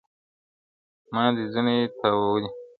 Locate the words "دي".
1.35-1.43